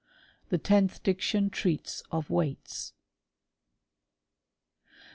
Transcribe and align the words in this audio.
The 0.49 0.57
tenth 0.57 1.03
dic 1.03 1.21
tion 1.21 1.51
treats 1.51 2.01
of 2.09 2.31
weights. 2.31 2.93